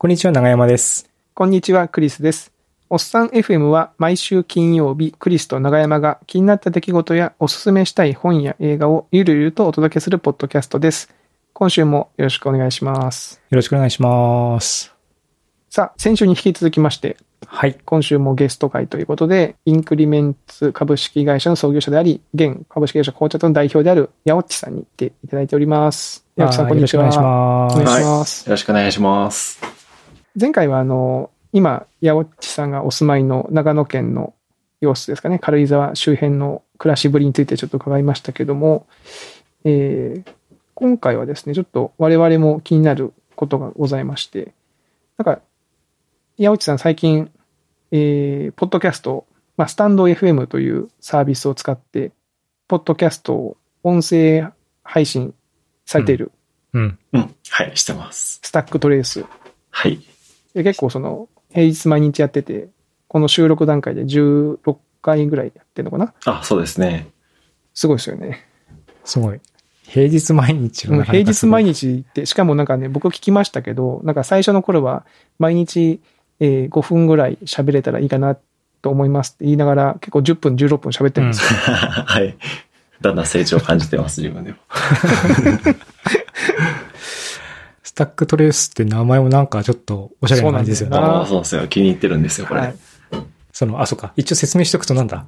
[0.00, 1.10] こんにちは、長山です。
[1.34, 2.52] こんにちは、クリスです。
[2.88, 11.12] おっさん FM は毎週金曜日、クリスと長山が気になった出来事やおすすめしたい本や映画をゆるゆるとお届けするポッドキャストです。
[11.52, 13.40] 今週もよろしくお願いします。
[13.50, 14.94] よろしくお願いします。
[15.68, 17.16] さあ、先週に引き続きまして、
[17.48, 17.76] はい。
[17.84, 26.24] 今週もゲスト会ということで、インクリメンツ株式会社の創業者であり、現株式会社紅茶との代表である、ヤオッチさんに来ていただいております。
[26.36, 27.02] ヤオッチさん、こんにちは。
[27.02, 27.34] よろしくお願いし
[27.66, 27.80] ます。
[27.80, 28.46] お願いします。
[28.46, 29.77] よろしくお願いします。
[30.40, 34.34] 前回はあの、今、八尾っちさんがお住まいの長野県の
[34.80, 38.86] 様子ですかね、軽井沢周辺の暮らしぶりについてちょっと伺いましたけども、
[39.64, 40.32] えー
[40.74, 44.54] 今回はですね、ちょっと我々も気になることがございまして、
[45.16, 45.40] なんか、
[46.38, 47.32] 八尾っちさん最近、
[47.90, 49.26] えーポッドキャスト、
[49.56, 52.12] まあ、スタンド FM というサービスを使って、
[52.68, 54.52] ポッドキャストを音声
[54.84, 55.34] 配信
[55.84, 56.30] されている
[56.74, 56.98] うん。
[57.12, 57.34] うん。
[57.50, 58.38] はい、してます。
[58.44, 59.24] スタックトレース
[59.70, 59.98] はい。
[60.54, 62.68] で結構その、平日毎日やってて、
[63.08, 66.12] この収録段階で16回ぐらいやってるのかな？
[66.26, 67.08] あ、そうですね。
[67.74, 68.44] すごいですよね。
[69.04, 69.40] すごい。
[69.84, 71.86] 平日毎日うんの平日毎日。
[71.86, 75.06] 日って、しかもなんかね、僕聞きましたけど、なんか最初の頃は、
[75.38, 76.00] 毎日、
[76.40, 78.36] えー5分ぐらい喋れたらいいかな
[78.82, 81.48] と思いますって言いながら、結構10分、16分喋ってるんですよ。
[81.60, 82.36] はい。
[83.00, 84.58] だんだん成長を感じてます、自分でも。
[87.98, 90.94] スタックトレースって名前もなんかちょっとおしゃれな感じですよね。
[90.94, 91.66] そうなんだよなあそうですよ。
[91.66, 92.60] 気に入ってるんですよ、これ。
[92.60, 92.74] はい。
[93.52, 94.12] その、あ、そうか。
[94.14, 95.26] 一応説明しておくとなんだ。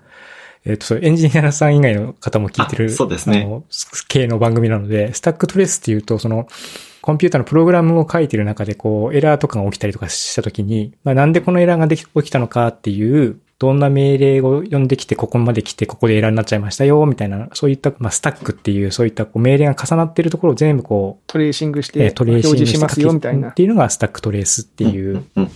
[0.65, 2.85] えっ、と、そうエンジニアさん以外の方も聞いてる。
[2.85, 3.65] あそうですねあの、
[4.07, 6.47] 系の番組なので、スタックトレースっていうと、その、
[7.03, 23.55] コンピューターのプログラムを書いてる中で、こう、エラーとかが起きたりとかしたときに、まあ、なんでこのエラーができ起きたのかっていう、どんな命令を読んできて、ここまで来て、ここでエラーになっちゃいましたよ、みたいな、そういった、まあ、スタックっていう、そういったこう命令が重なってるところを全部こう、tracing しえーて、 tracing 表示しますよ、みたいなっ。
[23.55, 25.51] ていうのが stack trace っていううん。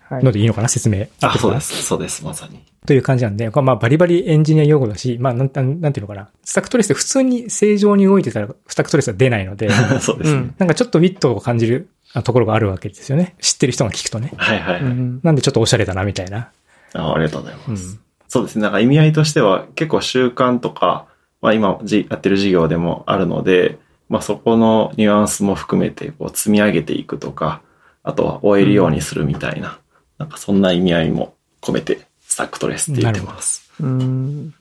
[0.00, 0.32] はいの。
[0.32, 1.06] でいいのかな説明。
[1.20, 1.80] あ、そうです。
[1.84, 2.60] そうです、まさに。
[2.86, 6.30] という感じなんで、まあバリバリエンジニア用語だし、まあなん、なんなんていうのかな。
[6.42, 9.70] スタックトレースって普通に正常に動いてたら、 stack trace は出ないので、
[10.02, 10.38] そうですね。
[10.38, 10.54] うん。
[10.58, 11.88] なんかちょっとウィットを感じる
[12.24, 13.36] ところがあるわけですよね。
[13.40, 14.32] 知ってる人が聞くとね。
[14.36, 14.80] はいはい。
[14.80, 16.50] うんなんでちょっとおしゃれだな、みたいな。
[16.94, 17.98] あありがとうございます。
[17.98, 18.62] うんそうですね。
[18.62, 21.06] なんか意味合いとしては結構習慣とか、
[21.40, 23.78] まあ今じやってる事業でもあるので、
[24.08, 27.62] まあそこのニュアンスも含めてこう積み上げていくとか、
[28.02, 29.78] あとは終えるようにするみたいな、
[30.18, 33.70] なんかそんな意味合いも込めてスタックトレスって言ってます。
[33.80, 34.54] うん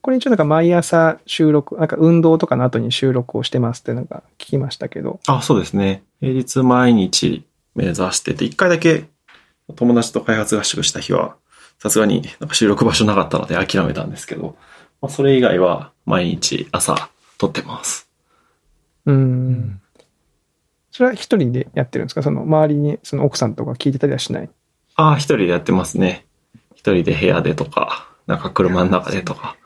[0.00, 5.20] これ一応なんか毎朝収録、なんか運動とかの後に収録をしてますってなんか聞きましたけど。
[5.26, 6.02] あ、そうですね。
[6.20, 7.44] 平日毎日
[7.74, 9.04] 目指してて、一回だけ
[9.76, 11.36] 友達と開発合宿した日は、
[11.82, 14.54] さすがになんか収録場所なかったので諦めたんですけど、
[15.00, 18.08] まあ、それ以外は毎日朝撮ってます。
[19.04, 19.12] う。
[19.12, 19.80] うんん
[20.92, 22.22] それは一人でやってるんですか？
[22.22, 24.50] その周りにその奥さんとか聞いてたりはしない？
[24.94, 26.24] ああ、一人でやってますね。
[26.76, 29.56] 一人で部屋でとか、なんか車の中でとか。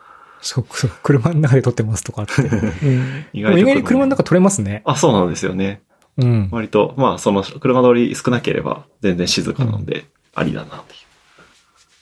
[0.40, 2.40] そう、そう、車の中で撮ってますとかって。
[2.40, 3.26] うん。
[3.34, 4.80] 意でも意外に車の中撮れますね。
[4.86, 5.82] あ、そうなんですよね。
[6.16, 6.48] うん。
[6.50, 11.05] 割と、まあその車通り少なければ全然静かなので、ありだなっていう。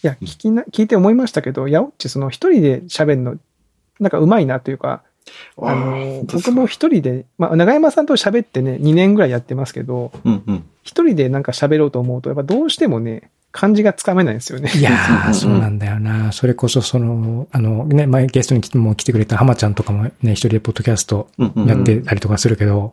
[0.05, 3.37] いや、聞きな、聞いて思いましたけど、ヤオッチその一人で喋るの、
[3.99, 5.03] なんか上手いなというか、
[5.57, 10.65] ああの僕も一人で、まあ、長山さんと喋ってね、2年ぐらいやってますけど、うんうん。
[10.83, 14.71] 一人でなんか喋ろうと思うと、やっぱどうしてもね、感じがつかめないんですよね。
[14.75, 16.33] いや うんー、そうなんだよな。
[16.33, 21.67] それこそ、その、あの、ね、前ゲストに来ても来てくれた浜ちゃんとかもね、一人でポッドキャストうんうん。
[21.67, 22.93] やってたりとかするけど、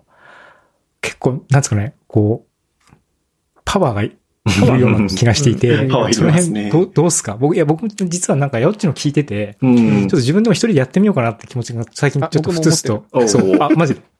[1.01, 2.91] 結構、なんつうかね、こう、
[3.65, 4.15] パワーがい
[4.45, 7.37] るような気がしていて、その辺、どう、どうすか？
[7.39, 9.75] 僕、いや、僕も実はなんか、やっちの聞いてて、うん。
[9.75, 13.05] ちょっと自分でも一人でやってみようかなって気持ちが最近ちょっとふつふつと。
[13.27, 14.01] そう、あ、マジで、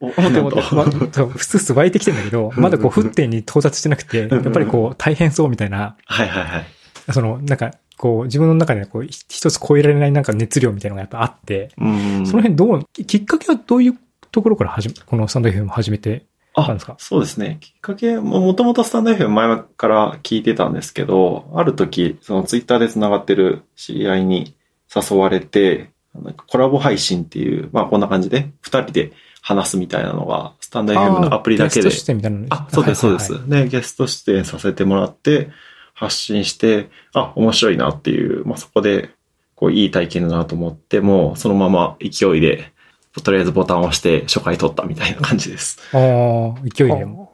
[1.36, 6.66] ふつふつ湧いてきてんだけど、まだこう、沸点に到達してなくて、やっぱりこう、大変そうみたいな、はいはいはい。
[7.12, 12.26] その、なんか、こう、自分の中でこう、ひ一つ超えられないなんか熱量みたいなのがやっぱあって、うん。
[12.26, 13.94] その辺どう、ききっかけはどういう
[14.30, 16.96] ところから始め、このスタンド FM を始めてたんあですか？
[16.98, 17.58] そうですね。
[17.60, 24.54] きっかけ、ももともとスタンド FM 前から聞いてたんですけど、ある時、そのツイッターで繋がってる知り合いに
[24.94, 33.32] 誘われて、なんかコラボ配信っていう、まあこんな感じで、二人で話すみたいなのが、スタンド FM のアプリだけでゲスト出演みたいなのあ、そうです、そうです。
[33.32, 35.50] はいはいはいで、ゲスト出演させてもらって、
[35.94, 39.10] 発信して、あ、面白いなっていう、まあ、そこで、
[39.54, 42.71] こう、いい体験だなと思って、もう、そのまま勢いで、
[43.20, 45.78] とりあえずボタンを押して初回取ったみたいな感じです。
[45.92, 47.32] ああ、勢いでも。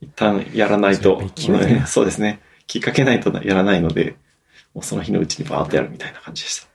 [0.00, 1.22] 一旦やらないと
[1.86, 2.40] そうですね。
[2.66, 4.16] きっかけないとやらないので、
[4.74, 6.66] もうその日のうちにバーッとやるみたいな感じでした。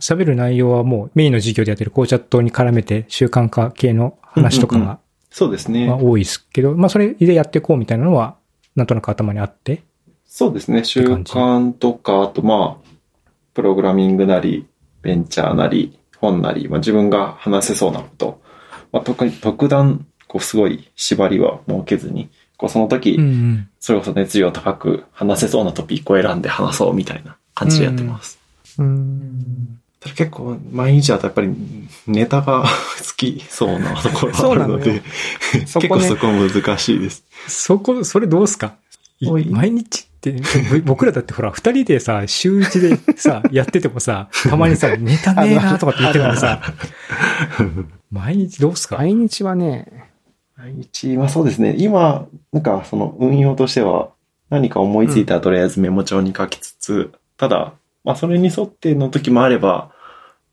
[0.00, 4.98] 喋る内容はもうメインの授業でやってるコーチャットに絡めて習慣化系の話とかうんうんが
[5.30, 5.86] そうですね。
[5.86, 8.36] まあ多いですけど、まあそれでやっていこうみたいなのは
[8.76, 9.82] なんとなく頭にあって？
[10.26, 10.84] そうですね。
[10.84, 12.88] 習慣とか、あとまあ、
[13.54, 14.66] プログラミングなり、
[15.02, 18.40] ベンチャーなり、本なり、まあ自分が話せそうなこと、
[18.92, 23.68] まあ特に特段、こうすごい縛りは設けずに、こうその時、ん。
[23.80, 28.38] それこそ熱量高く話せそうなトピックを選んで話そうみたいな感じでやってます。
[28.78, 29.78] うん。
[30.00, 31.54] ただ結構毎日だとやっぱり
[32.06, 32.64] ネタが
[32.96, 35.02] つきそうなところがあるので、
[35.52, 37.24] 結構そこ難しいです。
[37.48, 38.74] そこ、それどうすか？
[39.50, 40.38] 毎日って、ぼ
[40.94, 46.62] 僕らだってほら、二人でさ、週一でさ、 やっててもさ、たまにさ、ネタねえなとかって言ってたらさ、
[48.10, 48.96] 毎日どうすか？
[48.98, 50.10] 毎日はね、
[50.56, 51.74] 毎日、まあそうですね。
[51.78, 54.10] 今、なんかその運用としては、
[54.50, 57.74] 何か思いついたらとりあえずメモ帳に書きつつ、ただ、
[58.04, 59.90] まあそれに沿っての時もあれば、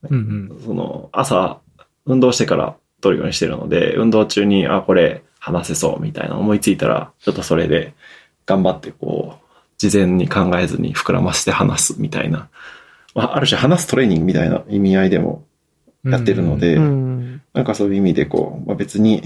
[0.08, 0.60] うんうん。
[0.64, 1.58] その朝、
[2.04, 7.94] 運動してから取るようにしてるので、運動中に、あ、これ話せそうみたいな思いついたら、ちょっとそれで
[8.46, 9.46] 頑張ってこう、
[9.78, 12.48] 事前に考えずに膨らませて話すみたいな、
[13.14, 15.44] まあ、ある種話すトレーニングみたいな意味合いでも
[16.04, 17.42] やってるので、うん。
[17.52, 19.22] なんかそういう意味でこう、まあ、別に、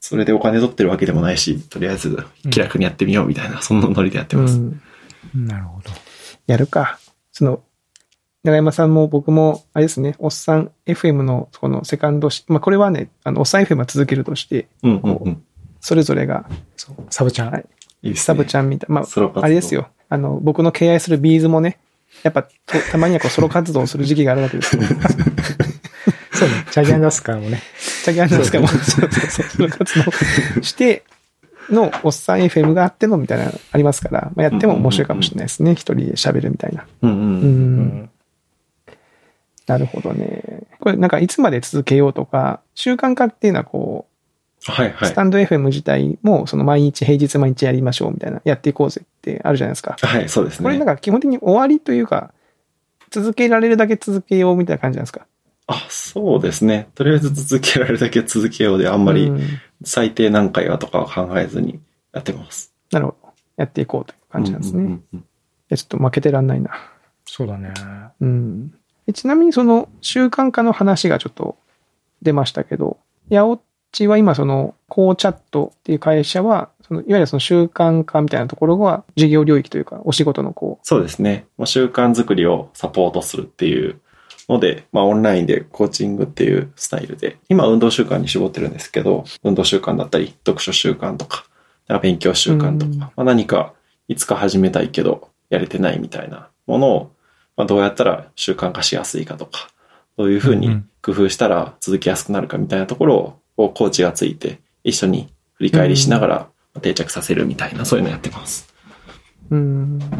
[0.00, 4.56] それでお金取ってるわけでもないし、とりあえず気楽にやってみようみたいな、そんなノリでやってます。
[4.56, 4.80] うん
[5.34, 5.90] なるほど。
[6.46, 6.98] やるか。
[7.32, 7.62] その、
[8.44, 15.42] 長山さんも僕も、あれですね、おっさん FM のこのセカンドし、まあこれはね、あの、おっさん FM は続けるとして、うんうんうん。
[15.80, 17.52] それぞれが、そうサブちゃん。
[17.52, 17.64] はい
[18.02, 18.24] いいですね。
[18.24, 19.88] サブちゃんみたい、まあ、あれですよ。
[20.08, 21.78] あの、僕の敬愛するビーズもね、
[22.22, 22.50] やっぱ、と
[22.90, 24.82] たまにはこう ソロ活動をする時期があるわけですよ。
[26.32, 26.64] そうね。
[26.70, 27.62] チャギアンダスカーもね。
[28.04, 30.12] チャギアンダスカも、そうそうそう、ソロ活動
[30.62, 31.04] して
[31.70, 35.72] のおっさん FM があってのみたいなのありますから、まあ、やっても面白いかもしれないですね。
[35.72, 36.86] 一人で喋るみたいな。
[37.02, 37.18] うんうん。
[37.18, 38.10] うんうん。
[39.66, 40.64] なるほどね。
[40.80, 44.11] これなんかいつまで続けようとか、習慣化っていうのはこう、
[44.70, 45.14] はいはいス。
[45.14, 49.96] タンド FM 自体もその毎日平日毎日やりましょうみたいな、やっていこうぜってあるじゃないですか。
[50.00, 50.64] はい、そうですね。
[50.64, 52.32] これなんか基本的に終わりというか、
[53.10, 55.26] 続けられるだけ続けようみたいな感じなんですか？
[55.66, 56.88] あ、そうですね。
[56.94, 59.40] とりあえず続けられるだけ続けようで、あんまりうん
[59.84, 61.80] 最低何回はとかは考えずに
[62.12, 62.72] やってます。
[62.90, 63.28] なるほど。
[63.56, 64.82] やっていこうという感じなんですね。
[64.82, 65.24] いうんうんうん
[65.68, 66.70] や、ちょっと負けてらんないな。
[67.24, 67.72] そうだね。
[68.20, 68.74] うん。
[69.06, 71.56] えちなみにその習慣化の話がちょっと
[72.20, 72.98] 出ましたけど、
[73.28, 73.60] ヤオッ
[73.92, 81.46] チは今その、コーチャットっていう会社は、そのいわゆるその習慣化みたいなところが事業領域というか、お仕事のこそうですね。
[81.56, 84.00] まあ習慣づくりをサポートするっていう
[84.48, 91.44] ので、まあオンラインでコーチングっていうスタイルで、今運動習慣に絞ってるんですけど、運動習慣だったり、読書習慣とか、
[92.00, 93.74] 勉強習慣とか、うんまあ、何か
[94.08, 97.12] いつか始めたいけど、やれてないみたいなものを、
[97.56, 99.68] まあ、どうやったら習慣化しやすいかとか、
[100.16, 106.48] どういうふうに工夫したら続きやすくなるかみたいなところを、こうコーチがついて、一緒に振り返りしながら
[106.80, 108.72] 定着させるみたいな、そういうのやってます。
[109.50, 109.98] う、うん。
[109.98, 110.16] だか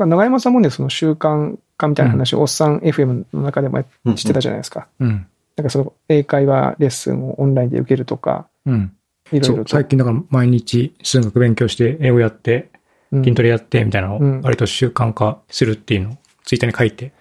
[0.00, 3.84] ら長山さんもね、その習慣化みたいな話をおっさん FM の中でもや
[4.16, 4.88] してたじゃないですか。
[5.00, 5.26] うん。
[5.56, 8.92] なんかその英会話レッスンをオンラインで受けるとか、うん。
[9.32, 12.70] いろいうろ、最近だから毎日数学勉強して、英語やって、
[13.12, 17.12] うん筋トレやって、みたいなのうんを割と習慣化するっていうのをツイッターに書いて、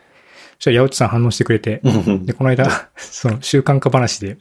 [0.59, 1.81] そしたら八内さん反応してくれて、
[2.23, 4.37] で、この間、その習慣化話で、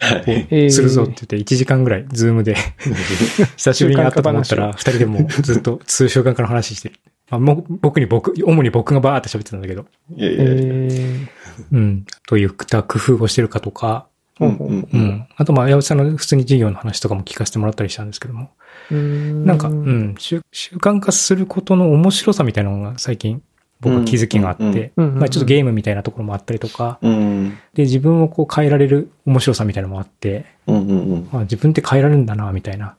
[0.70, 2.56] するぞって言って、1時間ぐらい、ズームで、
[3.56, 6.94] 久しぶりに会ったと思ったら、二人でもうずっと通習慣化の話してる。
[7.30, 9.86] まあ、もう僕に僕、主に僕がバーって喋ってたんだけど、
[10.18, 10.52] えいやいやいや。
[10.54, 11.26] ー。
[11.72, 14.06] うん、どういった工夫をしてるかとか、
[14.38, 14.98] ほうんう。
[14.98, 15.26] ん。
[15.36, 18.50] あと、まあ、八内さんの普通に授業の話とかも聞かせてもらったりしたんですけども、
[18.90, 19.46] うん。
[19.46, 23.42] なんか、うん、習習慣化することの面白さみたいなのが最近
[23.84, 27.58] 僕は気づきがあっうんて、うんうんまあちょっとゲームみたいなところもあったりとか、うん。
[27.74, 31.28] で、自分をこう変えられる面白さみたいなのもあって、うんうんうん。
[31.32, 32.96] まあ自分って変えられるんだな、みたいな、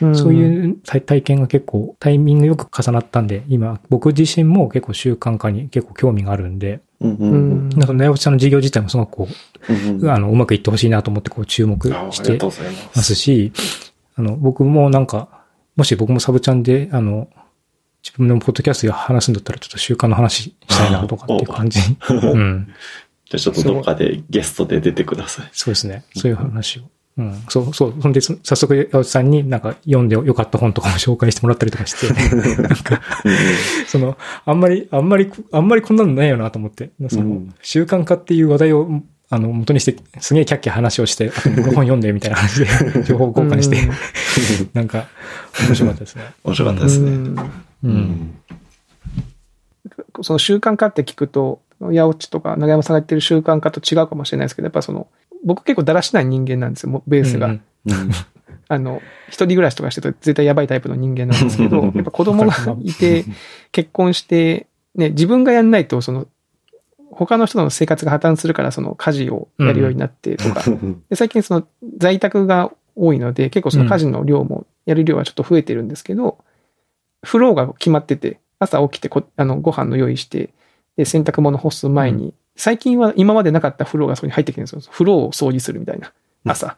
[0.00, 7.68] うんそういう体体験が結構タイミングよく重なったんで、今僕自身も結構習慣化に結構興味があるんで、うんううんん。
[7.70, 9.28] なんか、なやちゃんの事業自体もすごくこ
[9.68, 12.38] うんう、あの、うまくいってほしいなと思ってこう注目して
[12.94, 13.02] ま。
[13.02, 13.52] すし、
[14.16, 15.28] あの、僕もなんか、
[15.76, 17.28] もし僕もサブチャンで、あの、
[18.02, 21.80] 自分のポッドキャストで話すんだったらちょっと習慣の話したいなとかっていう感じ。
[22.10, 22.68] うん。
[23.28, 25.48] じゃあちょっとどっかでゲストで出てください。
[25.52, 26.04] そうですね。
[26.16, 26.82] そういう話を。
[27.18, 27.34] うん。
[27.48, 27.94] そう、そう。
[28.00, 32.12] そんで、そ早速、八内さんになんか読んでよかった本とかも紹介してもらったりとかして、
[32.62, 33.02] なんか、
[33.86, 42.66] その、あんまり、あんまり、あんまりこんなのないよなと思って、その、うん習慣化っていう話題を、あの、元にして、すげえキャッキャ話をして、あと僕の本読んでみたいな話で、
[43.04, 43.76] 情報交換して、
[44.72, 45.06] なんか、
[45.66, 46.22] 面白かったですね。
[46.44, 47.42] 面白かったですね。
[47.84, 47.94] うんう。
[47.94, 48.42] うんん。
[50.22, 55.08] その習慣化って聞くと、八落ちとか長山さんが言ってる習慣化と違うかもしれないですけど、やっぱその、
[55.44, 57.46] 僕結構だらしない人間なんですよ、もうベースが。
[57.46, 57.52] うん
[57.86, 58.10] うん
[58.70, 63.24] あの、一人暮らしとかしてると絶対やばいタイプの人間なんですけど、やっぱ子供がいて、
[63.72, 66.26] 結婚して、ね、自分がやんないと、その、
[67.10, 70.62] 他の人の生活が破綻するから、その家事をやるようになってとか、
[71.08, 71.66] で最近その
[71.96, 76.38] 在宅が多いので、結構その家事の量も、やる量はちょっと増えてるんですけど、
[77.24, 80.50] フローが決まってて、朝起きてこあのご飯の用意して、
[80.96, 84.92] で、洗濯物干す前に、最近は今までなかったフローがそこに入ってきてるんですよ。
[84.92, 86.12] フローを掃除するみたいな。
[86.44, 86.76] 朝。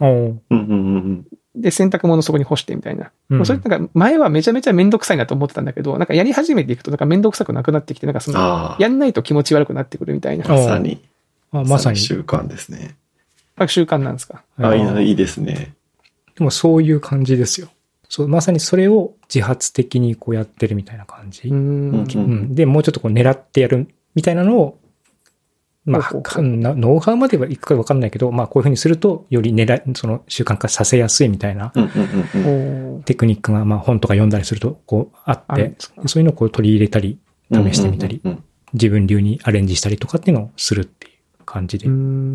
[0.00, 0.08] うん
[0.50, 1.26] うんうん
[1.56, 3.12] で、洗濯物そこに干してみたいな。
[3.30, 8.76] うんそれなんか前はめちゃめちゃめんどくさいなと思ってたんだけど、なんかやり始めていくとなんかめんどくさくなくなってきて、なんかその。
[8.80, 10.46] やんないと気持ち悪くなってくるみたいな。
[10.46, 11.00] あまさに。
[11.52, 11.96] あまさに。
[11.96, 12.96] 習慣ですね。
[13.68, 14.42] 習慣なんですか？
[14.58, 15.74] あいいあーないいですね。
[16.34, 17.68] でもそういう感じですよ。
[18.14, 21.48] そう、まさにそれを自発的にこうやってるみたいな感じ。
[21.48, 21.58] うーん。
[21.90, 22.06] うん。
[22.14, 22.54] うん。
[22.54, 24.78] で、もうちょっとこう狙ってやるみたいなのを、
[25.84, 32.96] まあ、ノウハウまではいくかわかんないけど、まあこういうふうにすると、より狙い、その習慣化させやすいみたいなうんうんうんうん。
[32.98, 35.74] おーテクニックが、まあ本とか読んだりすると、こうあって
[36.06, 37.18] そういうのをこう取り入れたり、
[37.52, 38.22] 試してみたり
[38.74, 41.88] 自分流にアレンジしたりとかっていうのをするっていう感じで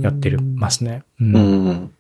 [0.04, 1.04] やってるますね。
[1.22, 1.94] うん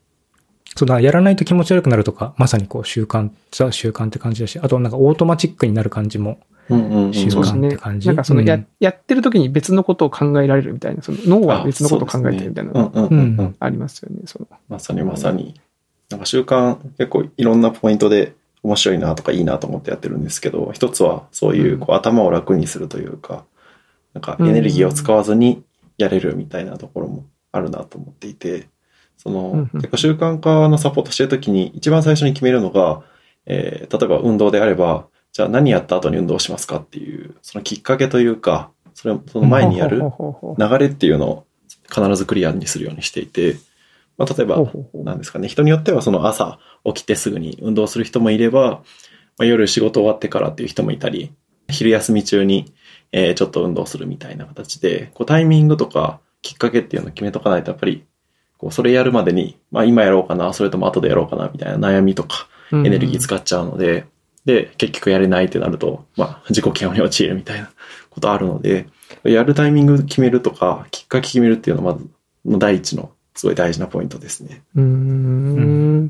[0.76, 7.14] そうだ、やらないと気持ち悪くなるとか、まさにこう習慣、ザ習慣って感じだし、あとなんかオートマチックになる感じも、うんうんうん。
[7.14, 8.00] 習慣って感。
[8.00, 8.08] じ？
[8.08, 13.56] なんかそのや、うんやってる時に別のことを考えられるみたいな、その脳は別のことを考えてるみたいなのがうんうんうんううんん。
[13.60, 14.22] ありますよね。
[14.26, 15.60] そのまさにまさに。
[16.10, 18.34] なんか習慣結構いろんなポイントで
[18.64, 23.46] 面白いなとかいいなと思ってやってるんですけど、一つはそういうこう頭を楽にするというか、
[24.14, 25.64] なんかエネルギーを使わずに
[25.98, 28.68] やれるみたいなところもあるなと思っていて、
[29.20, 33.04] その結構習慣化のサポートしてるときに一番最初に決めるのが、
[33.46, 40.02] えー例えば運動であれば、じゃあ何やった後に運動しますかっていう、そのきっかけというか、それその前にやる
[40.58, 41.46] 流れっていうのを
[41.94, 43.58] 必ずクリアにするようにしていて、
[44.18, 44.58] まあ、例えば
[44.94, 48.84] なんですかね、人によってはその朝起きてすぐに運動する人もいれば、
[49.38, 51.34] まあ、夜仕事終わってからっていう人もいたり、
[51.70, 52.74] 昼休み中に、
[53.12, 58.06] えーちょっと運動するみたいな形で、こうタイミングとかきっかけっていうのを決めとかないとやっぱり、
[58.60, 64.06] こうそれやるまでに、まあ今やろうかな、それとも後でやろうかなみたいな悩みとかエネルギー使っちゃうので、
[64.46, 67.72] で、結局やれないってなると、まあ自己嫌悪に陥るみたいな
[68.10, 68.88] ことあるので、
[69.24, 72.08] やるタイミング決めるとか、きっかけ決めるっていうのはまず、
[72.46, 74.62] の第一のすごい大事なポイントですね。
[74.76, 76.08] うーん。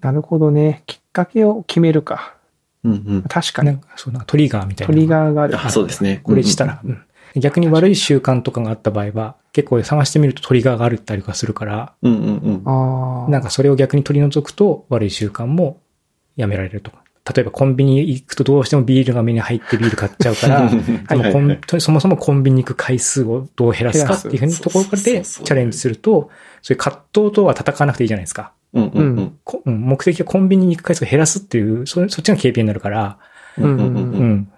[0.00, 0.82] なるほどね。
[0.86, 2.36] きっかけを決めるか。
[2.84, 3.22] うんうん。
[3.28, 3.68] 確かに。
[3.68, 4.94] なんかそうなトリガーみたいな。
[4.94, 5.60] トリガーがある。
[5.60, 6.20] あ、そうですね。
[6.22, 7.02] これしたら、うん
[7.36, 12.62] 逆に悪い習慣とかがあった場合は、結構探してみるとトリガーがあるったりとかするから、うんうんうん。
[12.64, 13.30] ああ。
[13.30, 15.80] なんかそれを逆に取り除くと悪い習慣も
[16.36, 17.02] やめられるとか。
[17.34, 20.76] 例えばコンビニ行くとどうしてもビールが目に入ってビール買っちゃうから、で
[21.16, 26.30] もコンそもそもコンビニ行く回数をどう減らすかっていうふうなところからでチャレンジすると、
[26.62, 28.52] そういう葛藤とは戦わなくていいじゃないですか。
[28.72, 29.38] うんうんうん。
[29.44, 33.18] こうん目的はコンビニに行く回数を減らすっていう、そそっちが KPI になるから、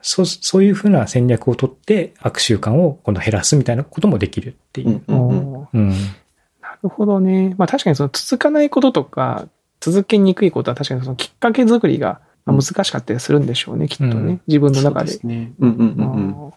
[0.02, 5.02] そう、そういうふうな戦略をとって悪習慣を今度減らすみたいなこともできるっていう。
[5.08, 7.54] なるほどね。
[7.58, 9.48] まあ確かにその続かないこととか、
[9.80, 14.12] 続けにくいことは確かにそのきっかけ作りがまあ難しかったりするんでしょうね、きっとね。
[14.12, 15.12] うん自分の中で。
[15.12, 15.52] そうすね。
[15.58, 16.52] うんうんうん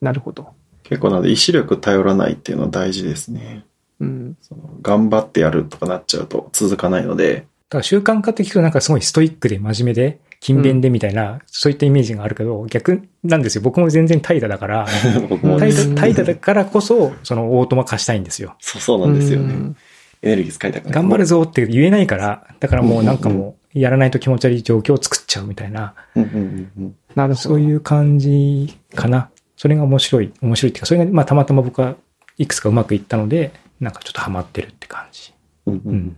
[0.00, 0.54] なるほど。
[0.84, 3.64] 結構なので意志力頼らないっていうのは大事ですね。
[4.00, 4.36] うん。
[4.40, 13.62] その頑張ってやるとかなっちゃうと続かないので、だから習慣化って聞くとなんかすごいストイックで真面目で、勤勉でみたいな、そういったイメージがあるけど、逆なんですよ。
[13.62, 18.54] 僕も全然怠惰だから、怠惰怠惰だからこそ、そのオートマ化したいんですよ。
[18.60, 19.54] そうそうなんですよね。
[19.54, 19.76] うん
[20.20, 20.92] エネルギー使いたくない。
[20.92, 26.96] 頑張るぞって言えないから、だからもうなんかもう、やらないと気持ち悪い状況を作っちゃうみたいな、うんうんうんうん。
[27.14, 27.48] なるほど。
[27.50, 29.30] そういう感じかな。
[29.56, 31.94] それが面白い、面白いっていうか、それがまあたまたま僕は
[32.36, 35.32] いくつかうまくいったので、なんかちょっとハマってるって感じ。
[35.66, 36.16] うんうんうん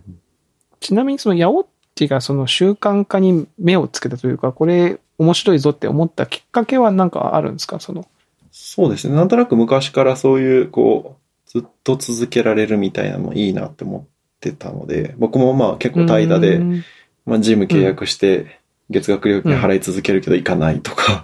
[0.79, 1.65] ちなみにそのヤオッ
[2.01, 7.79] チがその習慣化に目をつけたというか、これ面白いぞって思ったきっかけはなんかあるんですか？
[7.79, 8.07] その。
[8.51, 9.15] そうですね。
[9.15, 14.03] なんとなく昔からそういう、こう、ずっと続けられるみたいなのもいいなって思っ
[14.39, 16.83] てたので、僕もまあ結構怠惰で、うん。
[17.25, 21.23] まあジム契約して、月額料金払い続けるけど行かないとか、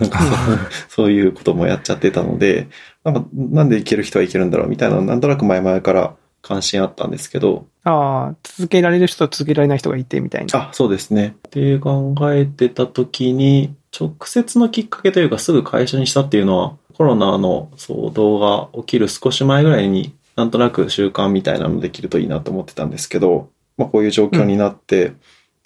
[0.88, 2.68] そういうこともやっちゃってたので、
[3.04, 10.68] なんか、なんで行ける人は行けるんだろうみたいなのなんとなく前々から関心あったんですけど、ああ、続けられる人と続けられない人がいてみたいな。
[10.68, 11.36] あ、そうですね。
[11.48, 25.12] って考えてた時に、直接のきっかけというかすぐ会社にしたっていうのは、コロナの騒動が起きる少し前ぐらいになんとなく習慣みたいなのできるといいなと思ってたんですけど、まあこういう状況になって、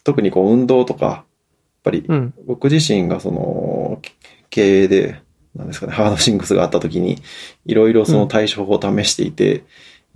[0.05, 1.25] 特にこう運動とか、やっ
[1.85, 2.35] ぱりうん。
[2.47, 4.01] 僕自身がその、
[4.51, 5.21] 経営で、
[5.55, 7.19] なんですかね、ハードシングスがあった時に、
[7.65, 9.65] いろいろその対処法を試していて、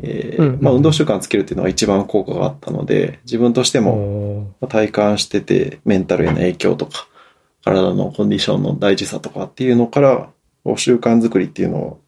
[0.02, 7.06] えうんーまあ、運動習慣つけるっていうのが一番効果があったので、自分としても体感してて、メンタルへの影響とか、
[7.64, 10.30] 体のコンディションの大事さとかっていうのから、
[10.76, 12.00] 習慣作りっていうのを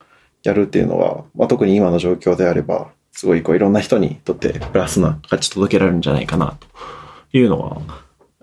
[0.42, 6.56] やるっていうのは、まあ、特に今の状況であれば、すごいこういろんな人にとってプラスな価値届けられるんじゃないかな
[7.30, 7.82] というのは、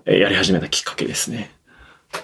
[0.06, 1.50] えーやり始めたきっかけですね。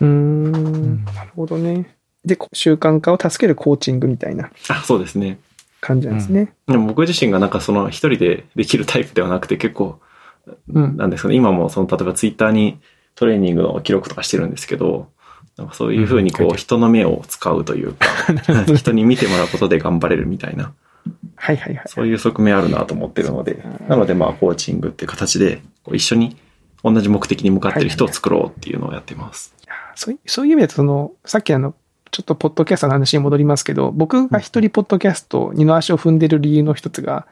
[0.01, 1.05] うーん。
[1.05, 1.97] なるほどね。
[2.25, 5.39] で、こ習慣化を助けるコーチングみたいなあ、そうですね。
[5.87, 6.53] 感じなんですね。
[6.67, 10.01] でも僕自身がなんかその一人でできるタイプではなくて結構、
[10.73, 10.97] うん。
[10.97, 12.81] なんですかね、今もその例えばツイッターに
[13.15, 15.09] トレーニングの記録とかしてるんですけど、
[15.57, 18.09] なんかそういうふうにこうんう人の目を使うというか、
[18.75, 20.73] 人に見てもらうことで頑張れるみたいな、
[21.37, 21.85] はいはいはい。
[21.87, 26.37] そういう側面あるなと思ってるので、なのでまあコーチングっていう形でこう一緒に
[26.83, 29.55] 同じ目的に向かってる人を作ろうっていうのをやってます。
[29.95, 31.75] そういそういう意味でその、さっきあの、
[32.17, 37.27] ちょっとポッドキャストの話に戻りますけど、僕が一人ポッドキャスト、二の足を踏んでる理由の一つが、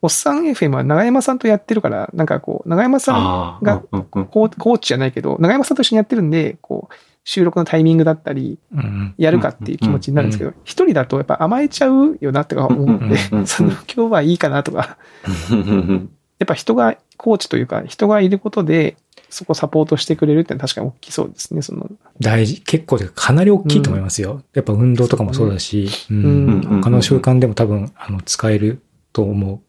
[0.00, 13.46] おっさん FM は長山さんとやってるから、なんかこう、長山さんがコーチじゃないけど、長山さんと一緒にやってるんで、こう、収録のタイミングだったり、うんやるかっていう気持ちになるんですけど、一人だとやっぱ甘えちゃうよなってか思うんで、ん。
[13.46, 14.96] その今日はいいかなとか、
[16.40, 18.96] やっぱ人が、コーチというか、人がいることで、
[19.30, 21.90] そこサポートしてくれるって確かに大きそうですね、その。
[22.20, 22.60] 大事。
[22.60, 24.42] 結構でかなり大きいと思いますよ。
[24.52, 26.24] やっぱ運動とかもそうだし、うん。
[26.24, 26.82] うん。
[26.82, 29.60] 他の習慣でも多分、あの、使えると思う。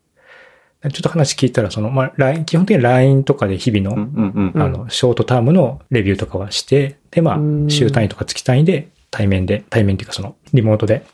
[0.90, 4.52] ちょっと話聞いたら、その、まあ、LINE、基本的に LINE とかで日々の、うんうんうん。
[4.54, 4.62] うん。
[4.62, 7.70] あの、ショートタームのレビューとかはして、で、まあう、ん。
[7.70, 11.06] 週単位とか月単位で対面で、対面っていうかその、リモートで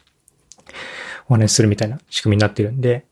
[1.28, 3.06] お話しするみたいな仕組みになってるんで、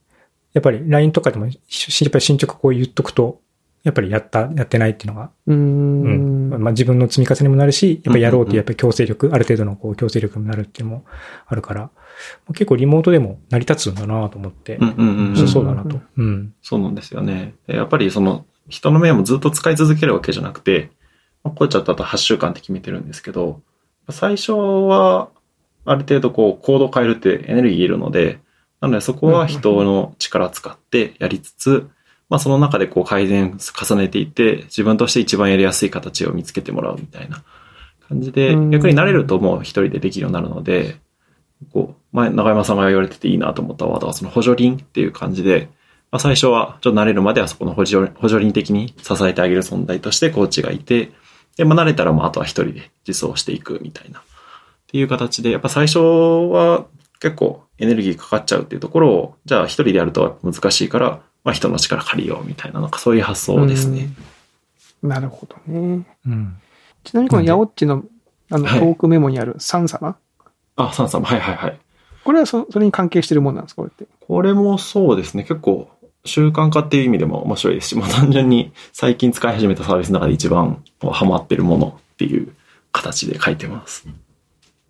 [0.54, 3.40] やっぱり LINE とかでも、しやっぱり進捗こう言っとくと、
[3.88, 6.62] やっぱりやった、やってないっていうのが、うんん。
[6.62, 11.06] まあ自分の積み重ねにもなるし、やっぱりやろうってやっぱり強制力、ある程度のこう強制力にもなるっていうのも
[11.46, 11.90] あるから、
[12.50, 16.02] 結構リモートでも成り立つんだなと思って、うんうんうんそうだなと。
[16.18, 16.54] うん。
[16.62, 17.56] そうなんですよね。
[17.66, 20.92] でやっぱりその人の目もずっと使い続けるわけじゃなくて、
[21.46, 23.62] まあこうちゃったと8週間って決めてるんですけど、
[24.10, 25.30] 最初は
[25.86, 28.42] ある程度こうコードを変えるってエネルギーいるので、
[28.82, 31.90] なのでそこは人の力使ってやりつつ、
[32.30, 37.44] まあその中でこう改善重ねていって、自分として一番やりやすい形を見つけてもらうみたいな
[38.08, 40.98] 感じで、うん逆に慣れるともう一人でできるようになるので、
[41.74, 45.70] こう、前、長山さんが言われてていいなと思ったワードは、その補助輪っていう感じで、
[46.12, 51.12] まあ、最初はちょっと慣れるまではそこの補助補助輪的に支えてあげる存在としてコーチがいて、
[51.58, 54.20] で、まあ、慣れたらもうあとは一人で実装していくみたいな。
[54.20, 54.24] っ
[54.88, 56.86] ていう形で、やっぱ最初は
[57.20, 64.10] 結構エネルギーかかっちゃうっていうところを、じゃあ一人でやると難しいから、まあ人の力借りようみたいな、なんかそういう発想ですね。
[65.02, 65.10] うん。
[65.10, 66.06] なるほどね。
[66.26, 66.58] うん。
[67.06, 68.04] ちなみにこのヤオッチの、
[68.52, 70.18] あの、トはいークメモにあるサン様、
[70.76, 71.80] あ、サンさんも、はいはいはい。
[72.26, 73.84] これはそそれに関係してるもんなんですか？
[73.84, 74.14] これって。
[74.20, 75.44] これもそうですね。
[75.44, 75.90] 結構
[76.26, 82.54] 習慣化っていう意味でも面白いですし、まあ単純に最近使い始めたサービスの中で一番ハマってるものっていう
[82.92, 84.06] 形で書いてます。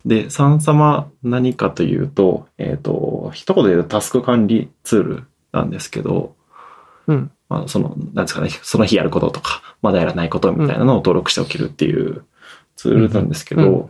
[0.08, 6.34] で、サンサマ何かというと、えっ、と、一言で言うとタスク管理ツールなんですけど、
[7.08, 7.32] うん。
[7.50, 12.24] まあその、なんですかね、その日やることとか、まだやらないことみたいなのを登録しておけるっていう
[12.76, 13.90] ツールなんですけど、うんう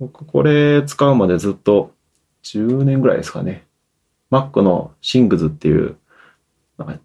[0.00, 1.92] 僕これ使うまでずっと
[2.42, 3.64] 10年ぐらいですかね。
[4.30, 5.96] Mac の Sings っていう、
[6.78, 6.98] なんか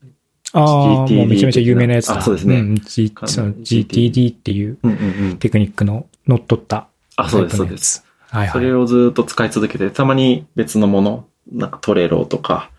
[0.54, 2.18] ああ、も GTD うめちゃめちゃ有名なやつだ。
[2.18, 5.38] あそうですねん G GTD っていううんうんうん。
[5.38, 8.06] テクニックの乗っ取ったあ、そうです、そうです。
[8.30, 8.52] はいはい。
[8.54, 12.72] それをずっと使い続けて、たまに別のもの、なんか Trello とか、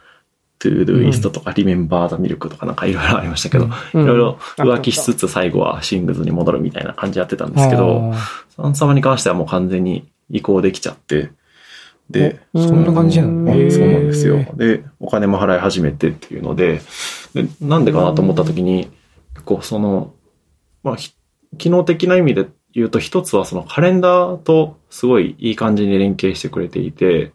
[0.59, 4.03] Todoist とか、 Remember the Milk とかなんかいろいろありましたけど、うん。
[4.03, 8.13] いろいろ浮気しつつ最後は Things に戻るみたいな感じやってたんですけど、
[8.57, 11.31] Sunsama に関してはもう完全に移行できちゃって、
[12.11, 13.63] で、おそんな感じなのへー。
[13.63, 14.47] まあそうなんですよ。
[14.57, 16.81] で、お金も払い始めてっていうので、
[17.35, 18.89] でなんでかなと思った時に、
[19.35, 20.15] 結構その、
[20.83, 21.13] まあ、ひ
[21.59, 27.33] 機能的な意味で言うと、一つはそのカレンダーとすごいいい感じに連携してくれていて、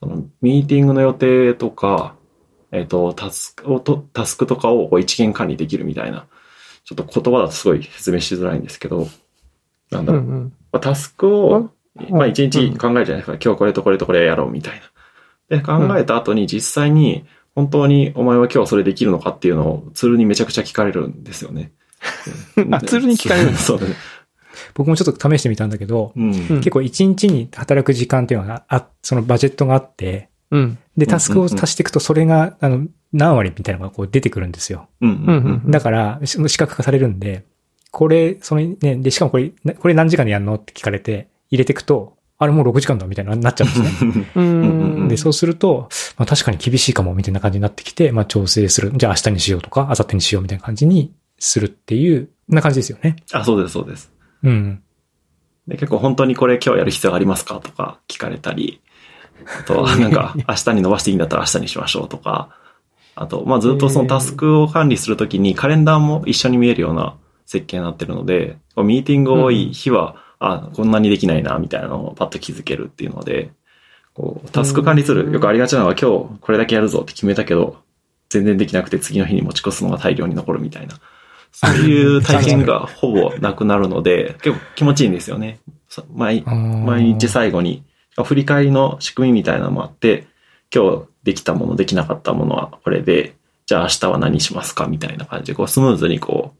[0.00, 2.15] そのミーティングの予定とか、
[2.76, 6.26] えっ、と、タスクをと、タスクとかをこう一元管理できるみたいな、
[6.84, 9.08] ちょっと言葉だとすごい説明しづらいんですけど、
[9.90, 10.22] なんだろう。
[10.22, 10.52] うんうん。
[10.72, 11.70] まあタスクを、うん
[12.10, 13.38] まあ一日考えるじゃないですか。
[13.42, 14.74] 今日これとこれとこれやろうみたい
[15.48, 15.56] な。
[15.56, 21.72] で、考えた後に実際に本当にお前は今日それできるのかっていうのをツールにめちゃくちゃ聞かれるんですよね。
[22.70, 23.94] あツールに聞かれるんだ そうだね。
[24.74, 26.34] 僕もちょっと試してみたんだけど、うん。
[26.34, 30.78] うん結構一日に働く時間っていうのがあ、そのバジェットがあって、うん。
[30.96, 34.88] で、タスクを足していくとそれが、あの、何割みたいなのがこう出てくるんですよ。
[35.00, 35.70] うんうんうん。
[35.70, 37.44] だから、し視覚化されるんで、
[37.90, 44.26] これ、そのね、で、しかもこれ、なこれ何時間でやんのって聞かれて、入れていくと、あれもう6時間だみたいになっちゃうんですね。
[44.34, 45.08] う うんん。
[45.08, 48.92] で、そうすると、まあ確かに厳しいかもみたいな感じになってきて、まあ調整する。
[48.94, 53.16] じゃあ明日にしようとか、明後日にしようみたいな感じにするっていう、な感じですよね。
[53.32, 54.12] あ、そうです、そうです。
[54.42, 54.82] うん。
[55.66, 58.80] で、結構本当にこれ今日やる必要ありますかとか聞かれたり、
[59.60, 62.48] あとは なんか明日に伸ばしていいんだったら明日にしましょうとか、
[63.14, 67.14] あと、まあずっとそのタスクを管理するときにカレンダーも一緒に見えるような
[67.46, 73.50] 設計になってるので、ミーティング多い日は、あ、こんなにできないな、みたいなのをパッと気づけるっていうので、
[74.12, 77.78] こう、タスク管理ツール、よくありがちなのは今日これだけやるぞって決めたけど、
[78.28, 80.98] 全然できなくて次の日に持ち越すのが大量に残るみたいな。
[81.52, 85.60] そういう体験がほぼなくなるので、 結構気持ちいいんですよね。
[85.88, 87.82] さ毎毎日最後に、
[88.24, 90.26] 振り返りの仕組みみたいなのもあって、
[90.74, 93.34] 今日できたもの、できなかったものはこれで、
[93.66, 96.58] じゃあ明日は何しますかみたいな感じで、こうスムーズにこう、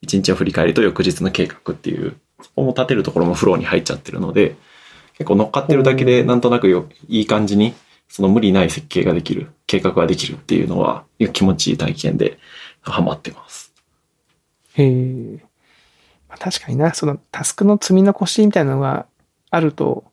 [0.00, 4.56] 一日を振り返りと翌日の計画っていう、そこも立てるところもフローに入っちゃってるので、
[5.14, 7.74] 結構乗っかってるだけでなんとなくよいい感じに、
[8.08, 12.38] その無理ない設計ができる、計画ができるっていうのは、気持ちいい体験で
[12.80, 13.72] ハマってます。
[14.74, 15.44] へえ。
[16.28, 19.06] まあ確かにな、そのタスクの積み残しみたいなのが
[19.50, 20.07] あると、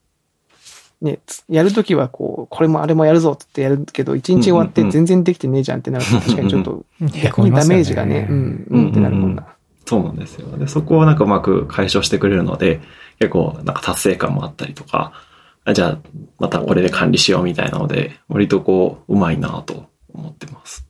[1.02, 6.84] ね、つやるときはこう、これもあれもやるぞってやるけど、一日終わって全然できてねえじゃんってなると、確かにちょっと
[7.22, 9.46] 逆にダメージがね、うん、うんってなるもんな。
[9.84, 10.56] そうなんですよ。
[10.58, 12.80] で、そこをなんかうまく解消してくれるので、
[13.18, 15.12] 結構なんか達成感もあったりとか、
[15.64, 15.98] あじゃあ
[16.38, 20.86] またこれで管理しようみたいなので、割とこう、うまいなと思ってます。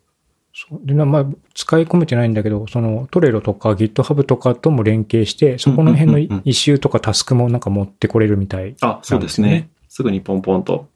[0.55, 8.75] そうでな、まあ、使い込めてないんだけど、そのトレロとか GitHub とかとも連携して、そこの辺のうんうんうんうんイシューとかタスクもなんか持ってこれるみたい。
[8.81, 10.91] あ、そうですねすぐにポンポンと。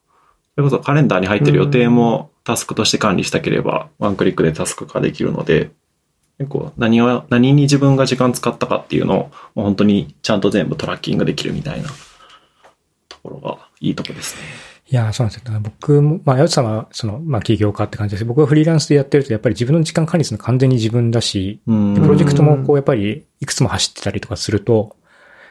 [0.56, 5.70] それこそカレンダーに入ってる予定もタスクとして管理したければ、ワンクリックでタスク化できるので、
[6.36, 9.16] 結構何を、何に自分が時間使ったかっていうのを、
[9.54, 11.88] もう本当にちゃんと全部トラッキングできるみたいな
[13.08, 14.42] ところがいいとこですね。
[14.90, 15.60] いやー、そうなんですよ。
[15.60, 21.70] 僕も、まあ、やつさんは、その、まあ、起業家って感じです僕はフリーランスでやってると、やっぱり自分の時間管理するの完全に自分だし、プ
[22.06, 24.94] ロジェクトもこう、やっぱり、いくつも走ってたりとかすると、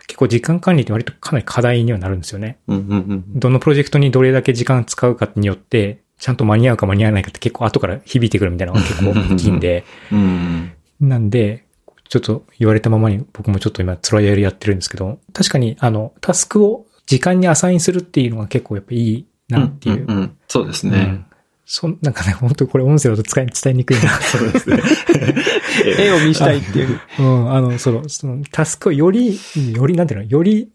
[0.10, 2.58] 結構時間管理って割とかなり課題にはなるんですよね。
[2.67, 10.72] どのプロジェクトにどれだけ時間使うかによって、ちゃんと間に合うか間に合わないかって結構後から響いてくるみたいなのが結構大きいんで、うん。
[11.00, 11.63] なんで、
[12.10, 20.06] ちょっと言われたままに僕もちょっと今トライアルやってるんですけど、確かにあの、タスクを時間にアサインするっていうのが結構やっぱいいなっていう。
[20.08, 21.24] んんんそうですね。
[21.69, 24.10] うんそん、なんかね、本当にこれ音声だと伝え、伝えにくいな。
[24.21, 24.82] そうですね。
[25.99, 26.99] 絵を見したいっていう。
[27.19, 29.39] うん、あの、その、その、タスクをより、
[29.75, 30.71] より、なんていうの、より、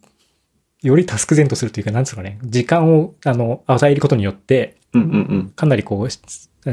[0.85, 5.15] よりタスク前とするというか、なんつうのかね、時間を、あの、与えることによって、うんうんう
[5.47, 5.53] ん。
[5.57, 6.09] かなりこう、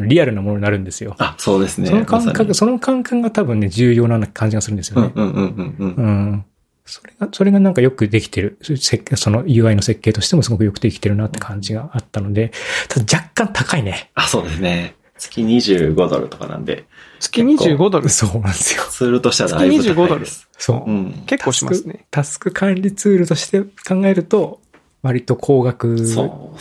[0.05, 1.15] リアルなものになるんですよ。
[1.17, 1.87] あ、そうですね。
[1.87, 5.11] その感覚、その感覚が多分ね、重要な感じがするんですよね。
[5.15, 6.45] うんうんうんうんうん。
[6.85, 6.91] うん。
[6.91, 8.57] それが、それがなんかよくできてる。
[8.61, 12.51] 設計その UI の設計としてもすごくよくできてるなって感じがあったので、
[12.89, 14.11] ただ若干高いね。
[14.15, 14.95] あ、そうですね。
[15.17, 16.85] 月25ドルとかなんで、
[17.19, 18.09] 月25ドル？
[18.09, 18.83] そうなんですよ。
[18.89, 20.49] ツールとしてはだいぶ高いです。
[20.57, 20.89] そう。
[20.89, 21.23] うん。
[21.27, 22.07] 結構しますね。
[22.09, 24.61] タスク管理ツールとして考えると、
[25.03, 25.95] 割と高額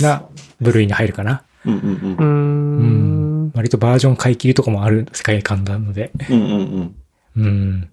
[0.00, 0.24] な
[0.60, 1.42] 部類に入るかな。
[1.64, 2.20] うんうんうー。
[2.20, 6.10] うん割とバージョン買い切りとかもある世界観なので。
[6.28, 6.36] うん。
[6.36, 6.94] うんうんうん。
[7.36, 7.90] うん。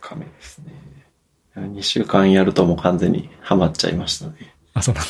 [0.00, 0.72] 高めですね。
[1.60, 4.54] 2週間やるともう完全にハマっちゃいましたね。
[4.74, 5.04] あ、そうなん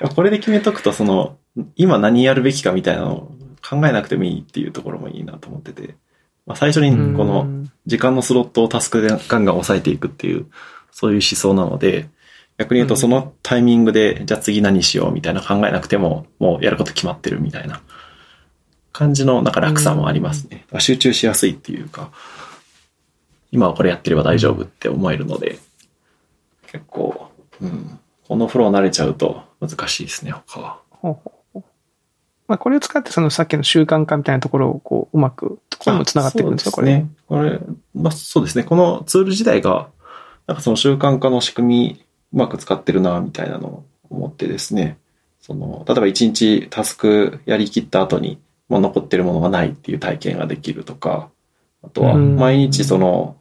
[0.00, 0.08] だ。
[0.14, 1.38] これで決めとくと、その、
[1.76, 5.94] 今何やるべきかみたいなのを考えなくてもいいっていうところもいいなと思ってて、
[6.46, 10.46] まあ、最初にこの時間のスロットをタスクでガンガン抑えていくっていう、
[10.90, 12.08] そういう思想なので、
[12.58, 17.80] 逆に言うとそのタイミングで、じゃあ次何しようみたいな考えなくても、もうやること決まってるみたいな
[18.92, 20.66] 感じのなんか楽さもありますね。
[20.78, 22.10] 集中しやすいっていうか、
[23.54, 25.60] 今はこれやってれば大丈夫って思えるので、
[26.66, 27.28] 結構、
[27.62, 30.80] うん、このフロー慣れちゃうと難しいですね、他は。
[30.90, 31.64] ほうほうほう
[32.48, 36.88] まあ、これを使ってそのさっきの習慣化みたいなところをこう、うまく、ところにも繋がっていくんですか、これ。
[36.88, 37.08] ね。
[37.28, 37.60] これ、
[37.94, 38.64] まあそうですね。
[38.64, 39.88] このツール自体が、
[40.48, 44.98] なんかその習慣化の仕組み、うまく使ってるな、みたいなのを思ってですね。
[45.40, 51.30] その、例えば一日タスクやりきった後に、もう残ってるものがないっていう体験ができるとか、
[51.84, 53.36] あとはうん毎日その、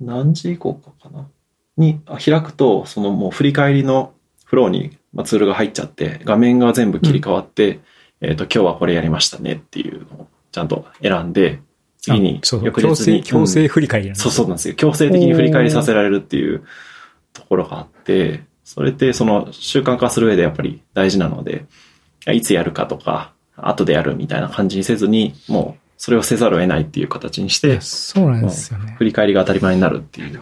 [0.00, 1.28] 何時以降かかな？
[1.76, 4.12] にあ開くと、そのもう振り返りの
[4.44, 7.80] フローに、まあ、ツールが入っちゃって、画面が全部切り替わって、
[8.20, 11.60] えっ、と、今日はこれやりましたねっていうのをちゃんと選んで、
[12.00, 13.22] 次に翌日強制、に。
[13.22, 14.74] 強制うん振り返りそうそうなんですよ。
[14.74, 16.64] 強制的に振り返りさせられるっていう
[17.32, 21.66] ところがあって、それってその習慣化する上でやっぱり大事なので、
[22.32, 28.94] いつやるかとか、後でやるみたいな感じにせずに、もうそれをせざるを得ないっていう形にして、そうなんですよね。
[28.98, 30.40] 振り返りが当たり前になるっていう。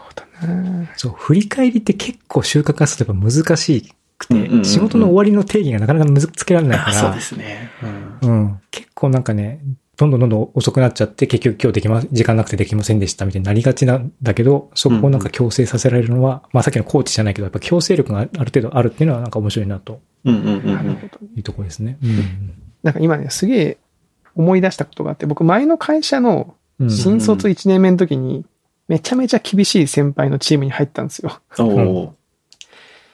[0.97, 7.71] そう、振り返りって結構収穫化すれば難しいくうんうんうんうんて、仕事の終わりの定義がなかなか難つけられないかあそうでら、すね。
[8.23, 8.61] うん。
[8.71, 9.61] 結構なんかね、
[9.97, 20.75] どんどんどんどん遅くなっちゃって、結局今日できま、時間なくてできませんでしたみたいになりがちなんだけど、そこをなんか強制させられるのは、まあさっきのコーチじゃないけど、やっぱ強制力がある程度あるっていうのはなんか面白いなとうんうんうんうん。
[20.75, 21.19] なるほど。
[21.37, 21.99] いうところですね。
[22.03, 22.55] うん。
[22.83, 23.79] なんか今ね、すげえ
[24.35, 26.91] 思い出したことがあって、僕前の会社のうん。
[26.91, 28.45] 新卒1年目の時に、
[28.89, 31.41] めちゃめちゃ厳しい先輩のチームに入ったんですよ。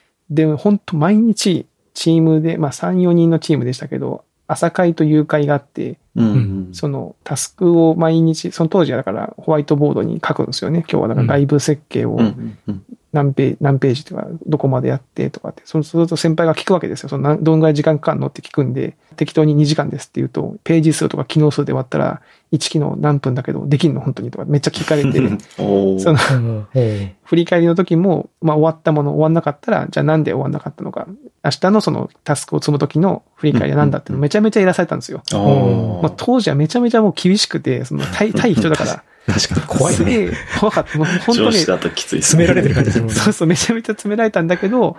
[0.30, 5.96] で、本当毎日チームで、まあ3、4人のチームでしたけど、朝会と夕会があって、ー。
[6.16, 6.68] うんうん。
[6.72, 10.84] そのタスクを毎日、その当時はだからホワイトボードに書くんですよね。
[10.90, 12.18] 今日はだから外部設計を
[13.12, 17.08] 何ページ、何ページとか、どこまでやってとかって、そうすると先輩が聞くわけですよ。
[17.08, 25.20] その何どんぐらい時間かかるのって聞くんで、適当に2時間ですって言うと、ページ数とか機能数で割ったら、1機能何分だけど、できんの本当にとか、めっちゃ聞かれて、
[25.56, 26.66] その、
[27.24, 31.06] 振り返りの時も、まあ終わったもの終わんなかったら、じゃあなんで終わんなかったのか、
[31.44, 35.22] 明日のそのタスクを積む時の振り返りは何だってめちゃめちゃいらされたんですよ。
[36.02, 40.30] まあ当時はめちゃめちゃもう厳しくて、その対、対 人だから、確かに怖いね。
[40.58, 40.98] 怖かった。
[40.98, 43.10] もう本当に上司、だときついです詰められてる感じする。
[43.10, 44.96] そうそう、めちゃめちゃ詰められたんだけど、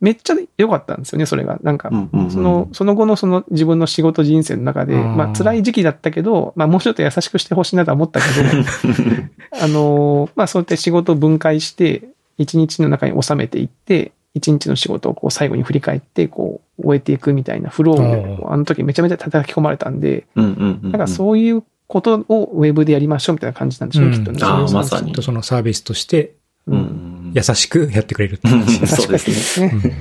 [0.00, 1.60] めっちゃ良かったんですよね、それが。
[1.62, 1.90] なんか、
[2.30, 8.48] その、その後のその自分の仕事人生の中で、うんまあ辛い時期だったけど、まあもうちょっと優しくしてほしいなとは思ったけど、
[9.62, 12.02] あのーまあそうやって仕事を分解して、
[12.36, 20.26] 一日の中に収めていって、一日の仕事をこう最後に振り返って、こう終えていくみたいなフローで、こうあの時めちゃめちゃ叩き込まれたんで。
[20.34, 24.38] なんかそういうことをウェブでやりましょうみたいな感じなんでしょうね、うんきっとね。
[24.42, 26.84] あーそれまさにきっとそのサービスとして、うんううん
[27.30, 28.60] ん優しくやってくれるってうん。
[28.60, 28.96] 感じです。
[28.96, 29.68] そうですね。
[29.68, 29.92] ね。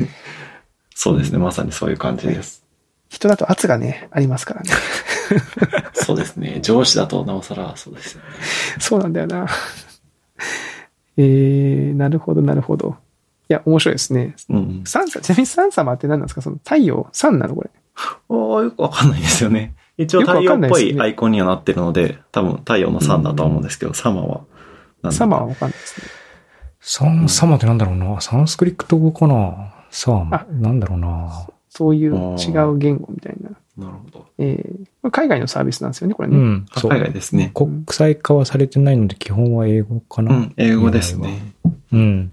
[0.96, 1.38] そうですね。
[1.38, 2.64] まさにそういう感じです。
[3.10, 4.70] 人だと圧がね、ありますからね。
[5.94, 6.60] そうですね。
[6.62, 8.28] 上司だとなおさらそうですよね。
[8.80, 9.48] そうなんだよな。
[11.18, 12.96] えー、なるほど、なるほど。
[13.50, 14.36] いや、面白いですね。
[14.50, 14.84] うん。
[14.86, 16.42] サンサ、ちなみにサン様って何なんですか？
[16.42, 17.70] その太陽、サンなのこれ。
[17.96, 19.74] ああ、よくわかんないですよね。
[20.02, 24.42] 一応太陽っぽいアイコンにはなってるので、多分太陽のサンだとは思うんですけど、サマは
[25.02, 26.08] 何だサマはわかんないですね。
[26.80, 28.20] サン、サマってなんだろうな。
[28.22, 29.74] サンスクリット語かな。
[29.92, 30.46] サーマあ。
[30.50, 31.48] なんだろうな。
[31.70, 33.52] そういう違う言語みたいな。
[33.78, 34.28] なるほど。
[34.38, 36.38] えー、海外のサービスなんですよね、これね。
[36.38, 36.66] うん。
[36.72, 37.52] あそう海外ですね。
[37.54, 40.36] 国際化はされてないので、基本は英語かな。
[40.36, 41.54] うん、英語ですね。
[41.92, 42.32] うん。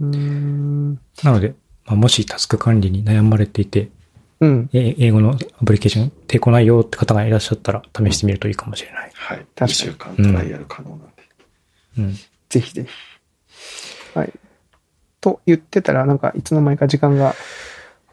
[0.00, 0.94] うーん。
[1.22, 3.90] なので、まあ、もしタスク管理に悩まれていて、
[4.40, 4.70] うん。
[4.72, 9.10] え英語のアプリケーション抵抗ないよって方がいらっしゃったら試してみるといいかもしれない。
[9.14, 9.46] はい。
[9.54, 11.06] かに2週間トライアル可能なんで。
[11.98, 12.14] うん。
[12.48, 14.18] ぜひぜひ。
[14.18, 14.32] はい。
[15.20, 17.34] と言ってたら、なんかいつの間にか時間が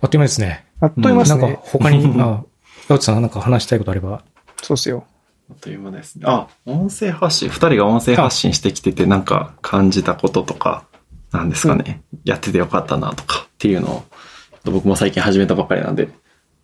[0.01, 0.65] あっという間ですね。
[0.81, 1.59] あっという間ですなんかね。
[1.61, 2.43] 他に、 あ、
[2.89, 4.23] ヤオツさんなんか話したいことあれば。
[4.61, 5.05] そうっすよ。
[5.49, 6.23] あっという間ですね。
[6.27, 10.85] あ、音声発信、二人が音声発信してきてて、なんか感じたこととか、
[11.31, 14.03] なんですかね、やっててよかったなとかっていうのを、
[14.71, 16.09] 僕も最近始めたばかりなんで、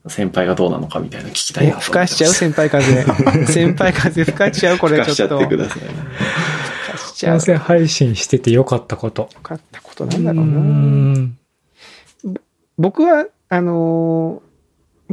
[0.08, 3.04] 先輩がどうなのかみたいなの聞きたいなと思って吹かしちゃう先輩風？
[3.46, 5.46] 先輩風吹かしちゃうこれ吹かしちゃちょっと。
[5.46, 5.80] ってください。
[5.80, 5.94] 吹
[6.92, 7.36] かしちゃう。
[7.36, 9.24] 音声配信しててよかったこと。
[9.24, 10.52] よかったことなんだろうな。
[10.52, 11.38] ん
[12.78, 14.52] 僕は、あのー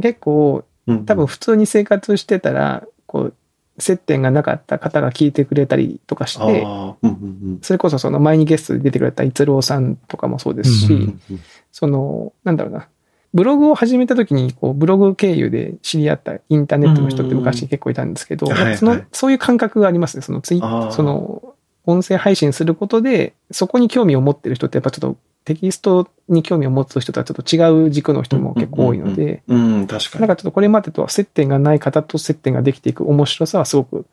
[0.01, 3.33] 結構、うん多分普通に生活してたら、こう、
[3.77, 11.39] 接点がなかった方が聞いてくれたりとかしあて、あ、うんうんそれこそその前にゲストで出てくれた逸郎さんとかもそうですし、うんうんうん
[11.71, 12.87] その、なんだろうな。
[13.33, 20.23] ブログを始めた時に、こう、ブログ経由で知り合ったインターネットの人って昔結構いたんですけど、その、そういう感覚がありますね。
[20.23, 21.55] そのツイその、
[21.85, 30.21] 音声配信することで、そこに興味を持ってる人ってやっぱちょっとテキストに興味を持つ人とはちょっと違う軸の人も結構多いので、うん、確かに。
[30.21, 34.05] なんかちょっとこれまでとは接点がない方と接点ができていく面白さはすごく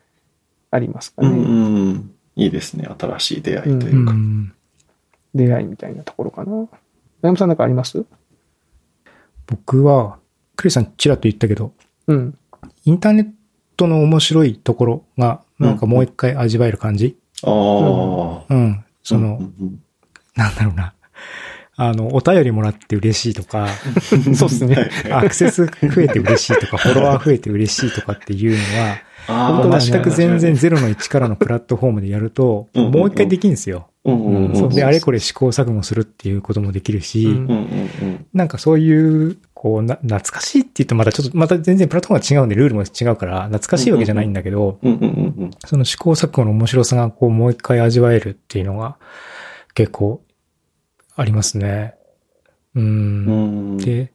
[0.70, 1.28] ありますかね。
[1.28, 2.14] うん。
[2.36, 2.88] いいですね。
[2.98, 4.12] 新しい出会いといううか。
[4.12, 4.52] ん
[5.34, 6.66] 出会いみたいなところかな。
[7.22, 8.04] 山本さんなんかあります？
[9.46, 10.18] 僕は、
[10.56, 11.72] クリスさんちらっと言ったけど、
[12.06, 12.38] うん。
[12.84, 13.30] インターネッ
[13.76, 18.44] トの面白いところが、なんかもう一回味わえる感じああ。
[18.48, 18.84] うん。
[19.02, 19.82] その、うんうん
[20.34, 20.92] なんだろうな。
[21.78, 23.68] あの、お便りもらって嬉しいとか、
[24.34, 24.90] そうですね。
[25.10, 28.96] アクセス増えて嬉しいとか、 フォロワー増えて嬉しいとかっていうのは、
[29.28, 33.88] ああ、全く全然ゼロの1からのプラットフォームでやると、もう一回できるんですよ。
[34.04, 37.28] そうで、あれこれ試行錯誤するっていうこともできるし。
[38.32, 44.78] なんかそういう、こうな、懐かしいって言うとまたちょっと、また全然プラットフォームが違うんで、ルールも違うから、懐かしいわけじゃないんだけど、
[45.66, 48.96] その試行錯誤の面白さがこうもう一回味わえるっていうのが
[49.74, 50.22] 結構
[51.16, 51.94] ありますね。
[52.74, 52.80] う。
[52.80, 53.78] うんん。
[53.78, 54.12] で、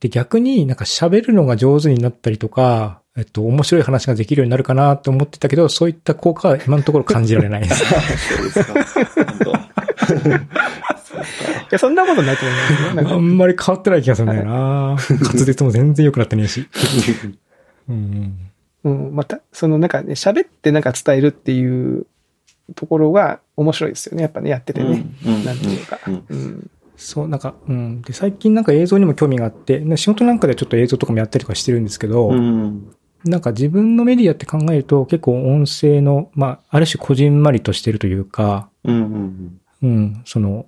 [0.00, 7.84] で逆になんか喋るのが上手になったりとか、えっと、面白い話ができるようになるかなと思ってたけど、そういった効果は今のところ感じられないです。
[8.36, 8.74] そうですか。
[8.74, 9.44] 本当
[10.04, 16.68] そうかや、そんなことないと思いますあんまり変わってない気がするんだよな滑舌も全然良くなってねえし。
[17.88, 18.38] うん。
[18.84, 22.06] うん、また、そのなんかね、喋ってなんか伝えるっていう
[22.74, 24.22] ところが面白いですよね。
[24.22, 25.04] やっぱね、やっててね。
[25.24, 26.00] うんなんていうか。
[26.06, 26.70] うんうん。
[26.96, 28.02] そう、なんか、うん。
[28.02, 32.92] で、最近なんか映像にも興味があって、ね仕事なんかでちょっと映像とかもやったりとかしてるんですけど、うん。
[33.24, 38.94] なんか自分のメディアって考えると結構音声の、まあ、ある種こじんまりとしてるというか、うん。
[38.94, 39.60] うん。
[39.82, 40.66] うん、その、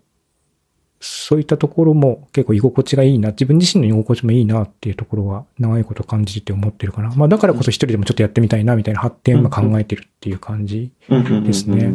[1.07, 7.13] そういったところも結構居心地がいいな、自分自身の居心地もいいなっていうところは長いこと感じて思ってるかな。
[7.15, 11.45] まあだからこそ一人でもちょっとやってみたいなみたいな発展を今考えてるっていう感じうん。
[11.45, 11.85] ですね。
[11.85, 11.89] う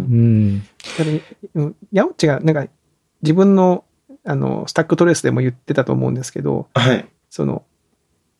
[1.55, 1.75] うん。
[1.91, 2.71] ヤオッチがなんか
[3.23, 3.83] 自分の、
[4.23, 7.05] あの、スタックトレースでも言ってたと思うんですけど、はい。
[7.31, 7.63] その、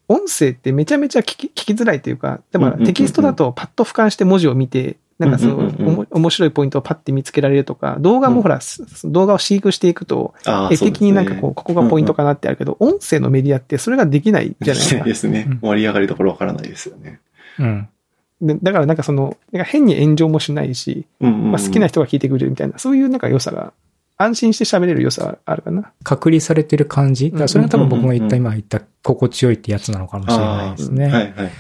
[0.08, 14.84] 音声ってめちゃめちゃ聞き聞きづらいというか、でもテキストだとパッと俯瞰して文字を見て、なんかその、う面白いポイントをパッて見つけられるとか、動画もほら、す動画を飼育していくと、ああ、絵的になんかこう、うここがポイントかなってあるけど、音声のメディアってそれができないじゃない？
[14.84, 15.04] ですか。
[15.04, 15.60] ですねうん。
[15.62, 17.20] 盛り上がりどころわからないですよね。
[17.60, 17.90] うん。
[18.42, 21.52] でだからなんかその、なんか変に炎上もしないし、うん。
[21.52, 23.74] まあ、好きな人が聞いてくれるみたいな、そういうなんか良さが、
[24.22, 25.92] 安心して喋れる良さはあるかな。
[26.04, 27.32] 隔離されてる感じ？
[27.32, 31.06] だからそれが多分僕が言ったうん今言った心地よいってやつなのかもしれないですね。
[31.06, 31.52] はいはいはい。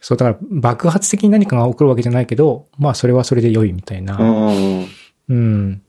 [0.00, 4.16] そう、だから爆発的に何かが起こるわけじゃないけど、まあそれはそれで良いみたいな。
[4.16, 4.86] うん。
[5.28, 5.82] うん。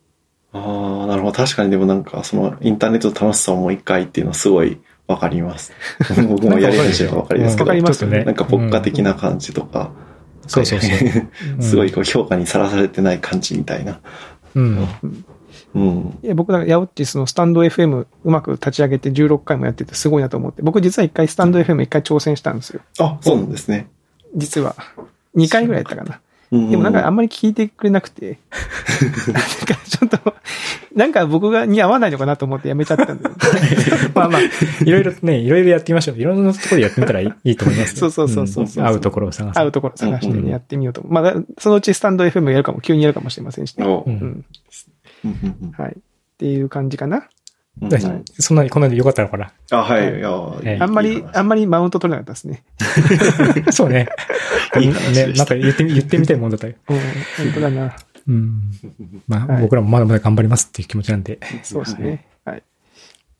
[0.51, 1.33] ああ、なるほど。
[1.33, 5.73] 確かにでもなんか、そのインターネットの楽しさをもう一回っていうのはすごいわかります。
[6.27, 9.91] 僕もやり始めばわかりますけどわかり、ますよねなんか牧歌的な感じとか、
[10.47, 10.97] そうそうそう。
[11.57, 13.99] う んすごいこう評価にさらされてない感じみたいな。
[14.55, 14.87] うん。
[15.75, 16.17] うん。
[16.23, 22.81] いや僕なんか、ヤオッチそのスタンド FM うまく立ち上げて16回もやっててすごいなと思って、僕実は一回スタンド FM 一回挑戦したんですよ。
[22.99, 23.87] あ、そうなんですね。
[24.35, 24.75] 実は。
[25.35, 26.21] 2回ぐらいやったかな。
[26.51, 28.39] ででもなんかあんまり聞いてくれなくて、
[29.27, 30.33] なんかちょっと、
[30.95, 33.35] なんか僕がに合わないのかなと思ってやめちゃったんだよ。
[34.15, 34.41] まあまあ、
[34.83, 36.17] いろいろね、いろいろやってみましょう。
[36.17, 38.09] いろんなところでやってみたらいいと思いますよ。
[38.09, 39.59] そうそうそうそうそうん合うところを探す。
[39.59, 41.05] 合うところ探してうんうんね、やってみようと。
[41.07, 43.85] まあ、そのうちスタンド FM やるかも、急にやるかもしれませんしね。
[43.85, 44.45] うん
[45.77, 45.91] はい。
[45.91, 45.95] っ
[46.39, 47.27] ていう感じかな。
[47.81, 49.51] うんそんなに、こんなに良かったのかな。
[49.71, 50.21] あ、はい。
[50.21, 52.63] はいあんまり、あんまりマウント取れなかったですね。
[53.71, 54.09] そうね。
[54.79, 56.73] いいね、なんか言ってみ、言ってみたいもんだったよ。
[56.89, 57.95] うん、本当だな。
[58.27, 58.71] うん。
[59.27, 61.39] まあ、はい僕らもまだまだ頑張りますっていう気持ちなんで。
[61.63, 62.25] そうですね。
[62.45, 62.63] はい。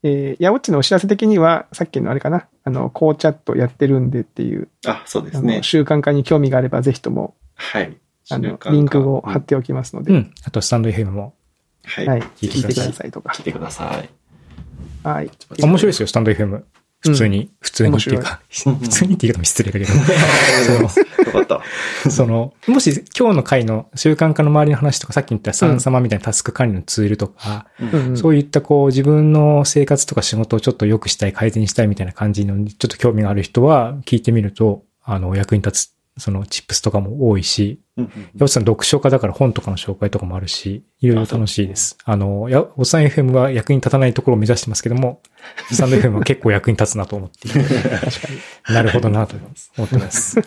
[0.04, 5.64] えー、ヤオッチのお知らせ的には、さっきのあれかな、あの、コーチャットやってるんでっていう、あ、そうであすねの、。
[5.64, 7.98] 習慣化に興味があれば、ぜひとも、はい。
[8.32, 10.34] あの、リンクを貼っておきますので、うん。
[10.46, 11.34] あと、スタンド FM も。
[11.84, 12.08] はい。
[12.08, 12.22] はい。
[12.38, 13.44] 聞いてくださいとか来。
[13.44, 14.10] てください。
[15.04, 15.32] はい。
[15.62, 16.64] 面白いですよ、スタンド FM。
[17.02, 19.94] 普通に、普通にっていうか、 普通にって言い方も失礼だけど。
[19.94, 20.90] よ
[21.32, 21.62] かった。
[22.10, 41.98] その、もし今日の回の習慣化の周りの話とか、さっき言った三様みたいなタスク管理のツールとか、うんうんそういったこう自分の生活とか仕事をちょっと良くしたい、改善したいみたいな感じのにちょっと興味がある人は聞いてみると、あの、役に立つ、そのチップスとかも多いし、うんやおっさん読書家だから本とかの紹介とかもあるし、いろいろ楽しいです。
[42.06, 45.22] あの、や、おっさん FM は役に立たないところを目指してますけども、
[45.72, 47.50] スタンド FM は結構役に立つなと思って。
[48.72, 49.36] なるほどなと
[49.78, 50.40] 思ってます。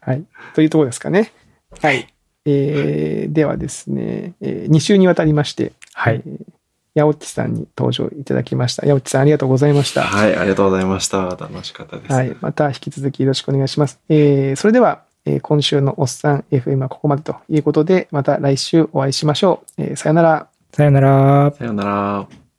[0.00, 0.24] はい。
[0.54, 1.32] というところですかね。
[1.80, 2.08] はい。
[2.46, 6.59] えー、ではですね、え2週にわたりまして、はいえー。
[6.94, 8.86] ヤオッチさんに登場いただきました。
[8.86, 10.02] ヤオッチさんありがとうございました。
[10.02, 11.24] はい、ありがとうございました。
[11.24, 12.12] 楽しかったです。
[12.12, 12.36] はい。
[12.40, 14.00] また引き続きよろしくお願いします。
[14.08, 19.82] えー、それでは、えー今週のおっさん FM はここまでということで、また来週お会いしましょう。
[19.82, 20.48] えーさよなら。
[20.72, 21.52] さよなら。
[21.56, 22.49] さようなら。